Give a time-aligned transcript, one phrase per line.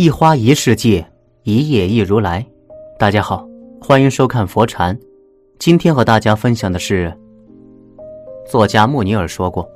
[0.00, 1.04] 一花一世界，
[1.42, 2.46] 一叶一如来。
[3.00, 3.44] 大家好，
[3.80, 4.96] 欢迎收看佛禅。
[5.58, 7.12] 今天和大家分享的是，
[8.48, 9.68] 作家穆尼尔说过，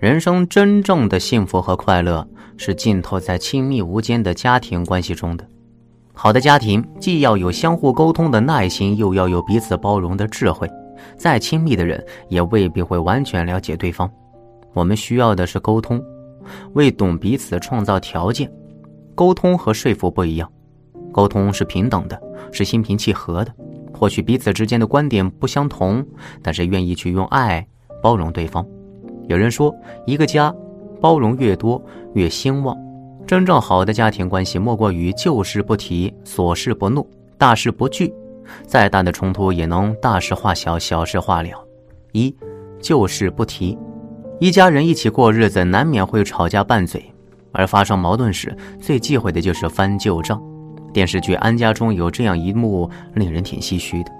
[0.00, 5.46] 人生真正的幸福和快乐是浸透在亲密无间的家庭关系中的。
[6.12, 10.68] 好的家庭既要有相互沟通的耐心，又要有彼此包容的智慧。
[11.16, 14.10] 再亲密的人也未必会完全了解对方。
[14.72, 16.02] 我们需要的是沟通，
[16.72, 18.52] 为懂彼此创造条件。
[19.18, 20.48] 沟通和说服不一样，
[21.10, 22.22] 沟通是平等的，
[22.52, 23.52] 是心平气和的。
[23.92, 26.06] 或许彼此之间的观点不相同，
[26.40, 27.66] 但是愿意去用爱
[28.00, 28.64] 包容对方。
[29.26, 29.74] 有人说，
[30.06, 30.54] 一个家
[31.00, 32.76] 包容越多越兴旺。
[33.26, 37.04] 真正好的家庭关系，莫过于旧事不提，琐事不怒，
[37.36, 38.14] 大事不惧。
[38.68, 41.50] 再大的冲突也能大事化小，小事化了。
[42.12, 42.32] 一，
[42.80, 43.76] 旧事不提。
[44.38, 47.04] 一家人一起过日子，难免会吵架拌嘴。
[47.52, 50.40] 而发生矛盾时，最忌讳的就是翻旧账。
[50.92, 54.10] 电视剧《安家》中有这样一幕，令人挺唏嘘的：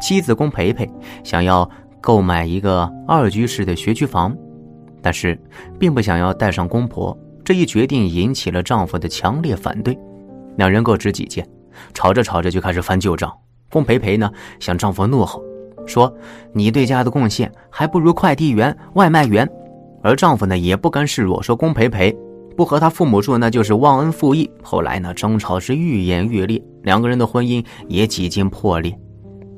[0.00, 0.90] 妻子龚培培
[1.22, 1.68] 想要
[2.00, 4.36] 购买一个二居室的学区房，
[5.00, 5.38] 但是
[5.78, 7.16] 并不想要带上公婆。
[7.44, 9.96] 这一决定引起了丈夫的强烈反对，
[10.56, 11.48] 两人各执己见，
[11.94, 13.32] 吵着吵着就开始翻旧账。
[13.70, 15.40] 龚培培呢向丈夫怒吼，
[15.86, 16.12] 说
[16.52, 19.48] ：“你对家的贡献还不如快递员、外卖员。”
[20.02, 22.14] 而丈夫呢也不甘示弱，说：“龚培培。”
[22.56, 24.50] 不和他父母住，那就是忘恩负义。
[24.62, 28.98] 后来呢，争吵是愈演愈烈，两个人的婚姻也几近破裂。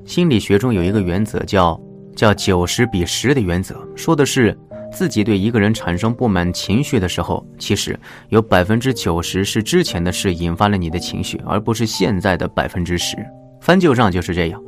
[0.05, 1.81] 心理学中有一个原则，叫
[2.17, 4.59] 叫九十比十的原则，说的是
[4.91, 7.99] 自己对一个人产生不满情绪的时候，其实
[8.31, 13.17] 有百分之九十是之前的事引发了你的情绪，而不是现在的百分之十。
[13.61, 14.61] 翻旧账就是这样，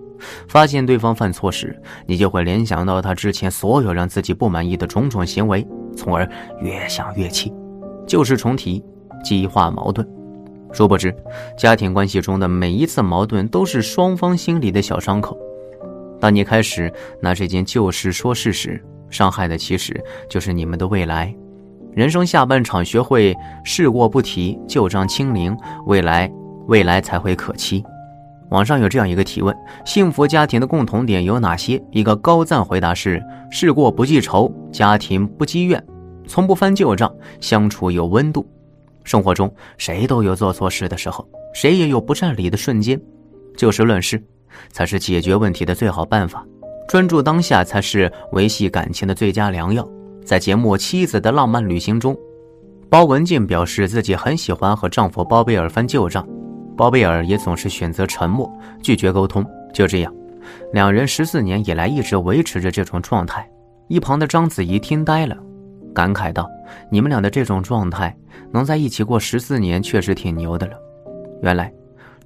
[0.47, 6.29] 发现对方犯错时，你就会联想到他之前所有让自己不满意的种种行为，从而
[6.61, 7.53] 越想越气。
[8.11, 8.83] 旧事重提，
[9.23, 10.05] 激化矛盾。
[10.73, 11.15] 殊不知，
[11.57, 15.39] 家庭关系中的每一次矛盾都是双方心里的小伤口。
[16.19, 21.33] 当你开始拿这件旧事说事时，伤害的其实就是你们的未来。
[21.95, 23.33] 人生下半场，学会
[23.63, 25.57] 事过不提，旧账清零，
[25.87, 26.29] 未来
[26.67, 27.85] 未来才会可期。
[28.49, 31.81] 网上有这样一个提问：幸福家庭的共同点有哪些？
[31.93, 33.23] 一个高赞回答是：
[33.53, 35.81] 事过不记仇，家庭不积怨。
[36.31, 38.47] 从不翻旧账，相处有温度。
[39.03, 42.99] 生活中谁都有做错事的时候，谁也有不占理的瞬间。
[43.57, 44.23] 就事论事，
[44.71, 46.47] 才是解决问题的最好办法。
[46.89, 49.85] 专注当下，才是维系感情的最佳良药。
[50.25, 52.17] 在节目《妻子的浪漫旅行》中，
[52.89, 56.25] 包文婧表示自己很喜欢和丈夫包贝尔翻旧账，
[56.77, 58.49] 包贝尔也总是选择沉默，
[58.81, 59.45] 拒绝沟通。
[59.75, 60.15] 就这样，
[60.73, 63.51] 两人十四年以来一直维持着这种状态。
[63.89, 65.37] 一旁的章子怡听呆了。
[65.95, 66.49] 感慨道
[66.91, 68.17] ：“你们俩的这种状态，
[68.53, 70.75] 能在一起过十四年，确实挺牛的了。”
[71.43, 71.73] 原来，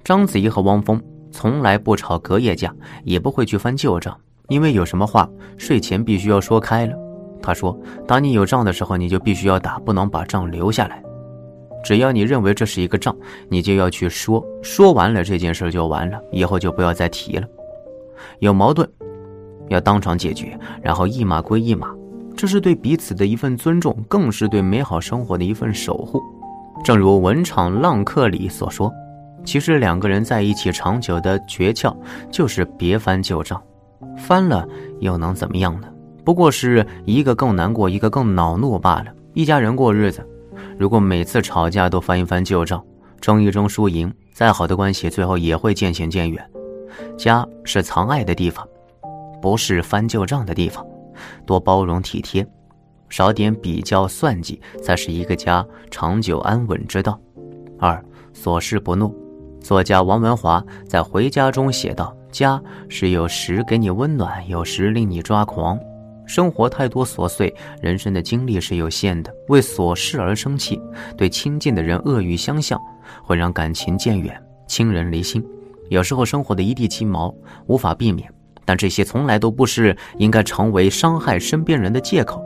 [0.03, 4.17] 章子怡和汪峰从来不吵隔夜架，也不会去翻旧账，
[4.49, 6.93] 因为有什么话睡前必须要说开了。
[7.41, 7.77] 他说
[8.07, 11.03] ：“当你有账的时候，你就必须要打，不能把账留下来。
[11.83, 13.15] 只要你认为这是一个账，
[13.49, 17.47] 你就要去说，说完了这件事就完了，以后就不要再提了。
[18.39, 18.89] 有矛盾，
[19.69, 21.93] 要当场解决，然后一码归一码。”
[22.35, 26.21] 这是对彼此的一份尊重，更是对美好生活的一份守护。
[26.83, 28.91] 正如文场浪客里所说
[29.45, 31.95] ：“其实两个人在一起长久的诀窍，
[32.29, 33.61] 就是别翻旧账。
[34.17, 34.67] 翻了
[34.99, 35.87] 又能怎么样呢？
[36.23, 39.05] 不过是一个更难过，一个更恼怒罢了。
[39.33, 40.27] 一家人过日子，
[40.77, 42.83] 如果每次吵架都翻一翻旧账，
[43.19, 46.43] 争一争输赢，再好的关系最后也会渐行渐远。
[47.17, 48.67] 家是藏爱的地方，
[49.41, 50.85] 不是翻旧账的地方。”
[51.45, 52.45] 多包容体贴，
[53.09, 57.19] 少点比较算计，才是一个家长久安稳之道。
[57.79, 58.03] 二
[58.33, 59.13] 琐事不怒。
[59.61, 65.79] 作家王文华在《回家》中写道：“家是有时给你温暖，有时令你抓狂。
[66.27, 67.51] 生活太多琐碎，
[67.81, 69.33] 人生的精力是有限的。
[69.47, 70.79] 为琐事而生气，
[71.17, 72.79] 对亲近的人恶语相向，
[73.23, 75.43] 会让感情渐远，亲人离心。
[75.89, 77.33] 有时候生活的一地鸡毛
[77.65, 78.31] 无法避免。”
[78.65, 82.43] 但这些从来都不是应该成为伤害身边人的借口。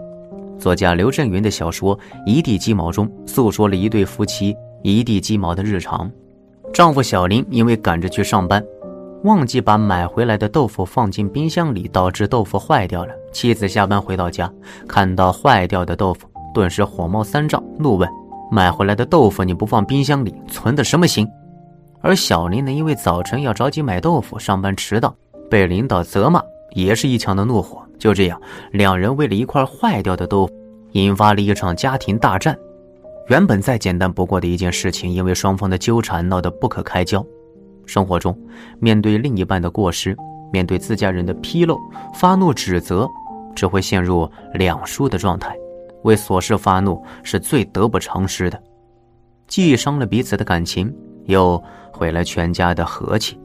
[0.60, 6.12] 作家刘震云的小说《一地鸡毛》中，诉说了一对夫妻一地鸡毛的日常。
[6.74, 8.64] 丈夫小林因为赶着去上班，
[9.24, 13.14] 忘记把买回来的豆腐放进冰箱里，导致豆腐坏掉了。
[13.32, 14.52] 妻子下班回到家，
[14.88, 18.08] 看到坏掉的豆腐，顿时火冒三丈，怒问
[18.52, 21.28] ：“买回来的豆腐你不放冰箱里，存的什么心？”
[22.02, 25.16] 而小林呢，因为早晨要着急买豆腐，上班迟到。
[25.50, 26.42] 被领导责骂，
[26.72, 27.82] 也是一腔的怒火。
[27.98, 28.42] 就这样，
[28.72, 30.54] 两人为了一块坏掉的豆腐，
[30.94, 32.58] 引发了一场家庭大战。
[33.28, 37.24] 原本再简单不过的一件事情，因为双方的纠缠闹得不可开交。
[37.86, 38.38] 生活中，
[38.80, 40.16] 面对另一半的过失，
[40.52, 41.78] 面对自家人的纰漏，
[42.14, 43.08] 发怒指责，
[43.56, 45.56] 只会陷入两输的状态。
[46.04, 48.58] 为琐事发怒是最得不偿失的，
[49.48, 51.62] 既伤了彼此的感情，又
[51.92, 53.38] 毁了全家的和气。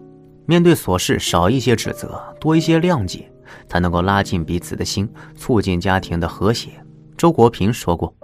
[0.46, 3.31] 面对琐事，少一些指责，多一些谅解，
[3.67, 6.70] 才能够拉近彼此的心，促进家庭的和谐。
[7.17, 8.14] 周国平说过：“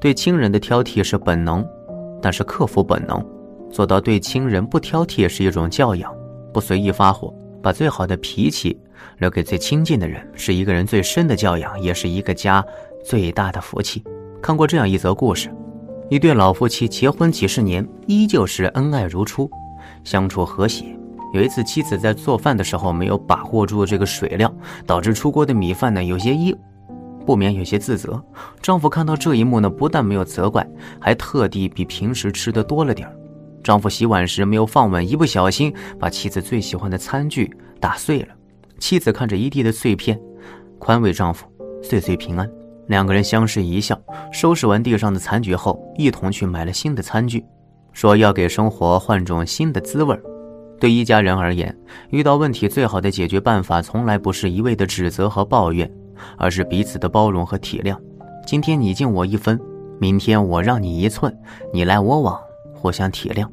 [0.00, 1.66] 对亲人的挑剔是本能，
[2.22, 3.22] 但是克服本能，
[3.70, 6.10] 做到对亲人不挑剔是一种教养。
[6.52, 8.78] 不随意发火，把最好的脾气
[9.18, 12.64] 留给最亲近的人，是一个人最深的教养，也是一个家。”
[13.04, 14.02] 最大的福气。
[14.42, 15.48] 看过这样一则故事：
[16.10, 19.48] 一对老夫妻结婚几十年，依旧是恩爱如初，
[20.02, 20.84] 相处和谐。
[21.32, 24.54] 有一次，妻子在做饭的时候没有把握住这个水量，
[24.86, 26.56] 导致出锅的米饭呢有些硬，
[27.26, 28.22] 不免有些自责。
[28.62, 30.66] 丈夫看到这一幕呢，不但没有责怪，
[31.00, 33.08] 还特地比平时吃的多了点
[33.62, 38.28] 丈夫洗碗时没有放稳，一不小心把妻子最喜欢的餐具打碎了。
[38.78, 40.18] 妻子看着一地的碎片，
[40.78, 41.46] 宽慰丈夫
[41.82, 42.48] ：“岁岁平安。”
[42.86, 44.00] 两个人相视一笑，
[44.30, 47.44] 收拾完地上的残局后，一同去买了新的餐具，
[47.92, 50.22] 说要给生活换种新的滋味儿
[50.78, 51.74] 对一家人而言，
[52.10, 55.90] 遇到问题最好的解决办法，从来不是一味的指责和抱怨，
[56.36, 57.96] 而是彼此的包容和体谅。
[58.46, 59.58] 今天你敬我一分，
[59.98, 61.34] 明天我让你一寸，
[61.72, 62.38] 你来我往，
[62.74, 63.48] 互相体谅，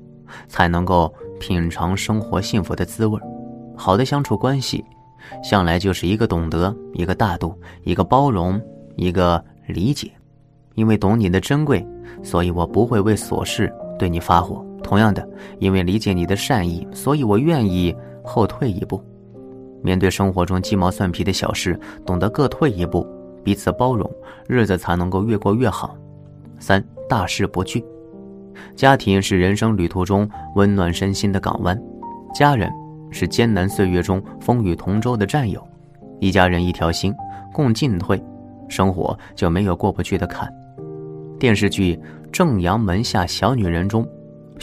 [0.48, 3.20] 才能够品尝生活幸福的滋味
[3.76, 4.84] 好的相处关系，
[5.44, 7.54] 向来就是一个懂得，一个大度，
[7.84, 8.62] 一个包容。
[8.96, 10.12] 一个理解，
[10.76, 11.84] 因为懂你的珍贵，
[12.22, 14.64] 所以我不会为琐事对你发火。
[14.84, 15.28] 同样的，
[15.60, 19.02] 因为理解你的善意，所以我愿意后退一步。
[19.82, 23.08] 面对生活中鸡毛蒜皮的小事，懂得各退一步，
[23.44, 24.10] 彼此包容，
[24.48, 25.96] 日子才能够越过越好。
[26.60, 27.84] 三大事不惧，
[28.76, 31.78] 家庭是人生旅途中温暖身心的港湾，
[32.34, 32.72] 家人
[33.12, 35.62] 是艰难岁月中风雨同舟的战友，
[36.20, 37.14] 一家人一条心，
[37.52, 38.24] 共进退。
[38.70, 40.50] 生活就没有过不去的坎。
[41.38, 41.96] 电视剧
[42.32, 44.08] 《正阳门下小女人》中，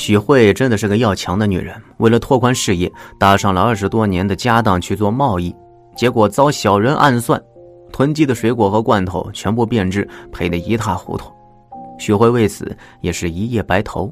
[0.00, 1.76] 许慧真的是个要强的女人。
[1.98, 5.54] 为了拓宽事业，搭上了二十多年的家当去做贸易，
[5.94, 7.38] 结果遭小人暗算，
[7.92, 11.30] 囤积的水果和罐头全部变质，赔得一塌糊涂。
[11.98, 14.10] 许慧为此也是一夜白头，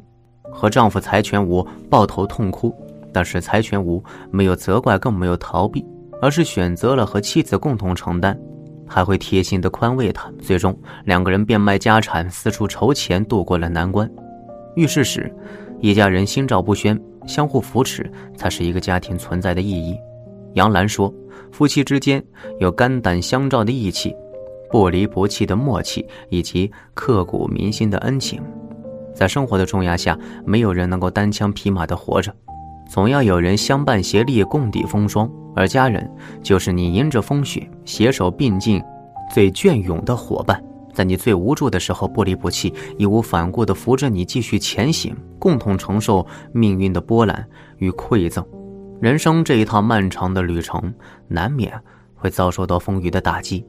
[0.52, 2.70] 和丈夫财全无抱头痛哭。
[3.11, 5.82] 但是财全无没有责怪，更没有逃避，
[6.20, 8.38] 而是选择了和妻子共同承担。
[8.87, 14.08] 还会贴心的宽慰他，最终两个人变卖家产，四处筹钱，度过了难关。
[14.76, 15.34] 遇事时，
[15.80, 19.96] 一家人心照不宣，相互扶持，才是一个家庭存在的意义。
[20.54, 21.12] 杨澜说
[21.52, 22.22] ：“夫妻之间
[22.58, 24.14] 有肝胆相照的义气，
[24.70, 28.42] 不离不弃的默契，以及刻骨铭心的恩情。
[29.14, 32.34] 在生活的重压下，没有人能够单枪匹马的活着，
[32.88, 36.08] 总要有人相伴协力，共抵风霜。”而家人
[36.40, 38.81] 就是你迎着风雪携手并进、
[39.34, 40.62] 最隽永的伙伴，
[40.98, 48.44] 在你最无助的时候不离不弃，义无反顾地扶着你继续前行，共同承受命运的波澜与馈赠。
[49.00, 50.92] 人生这一趟漫长的旅程，
[51.28, 51.72] 难免
[52.16, 53.64] 会遭受到风雨的打击，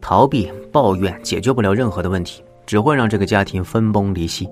[0.00, 4.48] 逃避、抱怨解决不了任何的问题，只会让这个家庭分崩离析。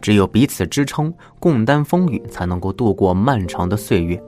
[0.00, 4.18] 只有彼此支撑、共担风雨，才能够度过漫长的岁月。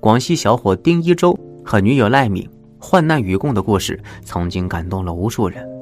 [0.00, 1.38] 广西小伙丁一舟。
[1.64, 5.77] 和女友赖敏患难与共的故事，曾经感动了无数人。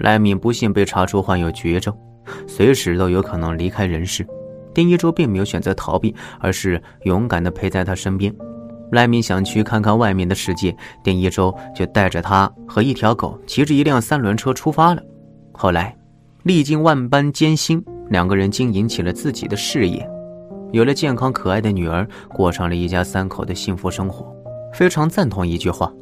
[0.00, 1.94] 赖敏不幸被查出患有绝症，
[2.46, 4.26] 随时都有可能离开人世。
[4.72, 8.34] 丁一舟并没有选择逃避，而是勇敢地陪在他身边。
[8.92, 15.02] 赖敏想去看看外面的世界，丁一舟就带着他和一条狗，骑着一辆三轮车出发了。
[15.52, 15.96] 后来，
[16.44, 20.08] 历经万般艰辛，两个人经营起了自己的事业，
[20.72, 24.34] 有了健康可爱的女儿，过上了一家三口的幸福生活。
[24.72, 25.92] 非常赞同一句话：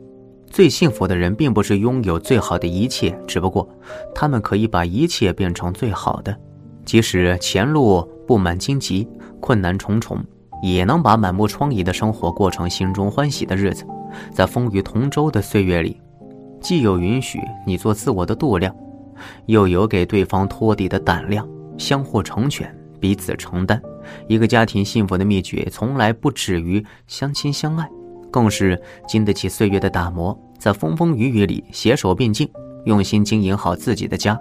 [0.51, 3.69] 最幸福的人并不是拥有最好的一切，只不过
[4.15, 6.37] 他们可以把一切变成最好的。
[6.85, 9.07] 即使前路布满荆棘，
[9.41, 10.19] 困难重重，
[10.63, 13.85] 也能把满目疮痍的生活过成心中欢喜的日子。
[14.33, 16.01] 在风雨同舟的岁月里，
[16.61, 18.75] 既有允许你做自我的度量，
[19.47, 23.81] 又有给对方托底的胆量，相互成全，彼此承担。
[24.27, 27.87] 一个家庭幸福的秘诀，从来不止于相亲相爱。
[28.31, 32.49] 更是经得起岁月的打磨，在风风雨雨里携手并进，
[32.85, 34.39] 用心经营好自己的家。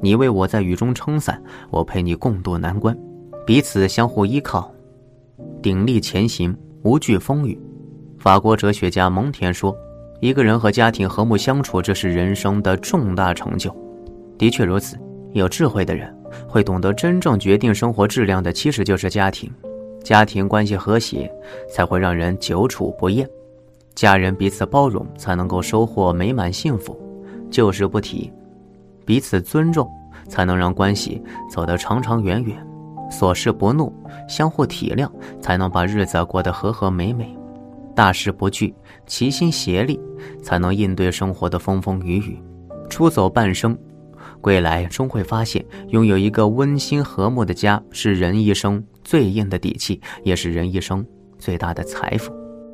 [0.00, 2.96] 你为我在雨中撑伞，我陪你共度难关，
[3.44, 4.72] 彼此相互依靠，
[5.60, 7.58] 鼎力前行，无惧风雨。
[8.18, 9.76] 法国哲学家蒙田说
[10.20, 13.74] ：“一个人和家庭和睦相处，这是人生的重大成就。”
[14.38, 14.96] 的确如此，
[15.32, 16.14] 有智慧的人
[16.48, 19.50] 会懂得真正决定生活质量的，其实就是家庭。
[20.02, 21.30] 家庭关系和谐，
[21.70, 23.26] 才会让人久处不厌；
[23.94, 26.98] 家人彼此包容，才能够收获美满幸福。
[27.50, 28.32] 旧事不提，
[29.04, 29.90] 彼此尊重，
[30.28, 32.56] 才能让关系走得长长远远。
[33.10, 33.92] 琐事不怒，
[34.28, 37.34] 相互体谅，才能把日子过得和和美美。
[37.94, 38.74] 大事不惧，
[39.06, 39.98] 齐心协力，
[40.42, 42.38] 才能应对生活的风风雨雨。
[42.88, 43.76] 出走半生。
[44.40, 51.02] 归来终会发现，拥有一个温馨和睦的家，是人一生最硬的底气，也是人一生
[51.38, 52.30] 最大的财富。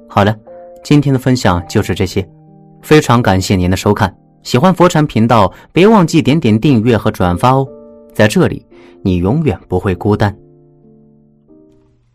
[0.08, 0.36] 好了，
[0.82, 2.28] 今天的分享就是这些，
[2.82, 4.12] 非常感谢您的收看。
[4.42, 7.64] 喜欢佛禅频道，别忘记点点订阅和转发哦。
[8.12, 8.66] 在这里，
[9.04, 10.36] 你永远不会孤单。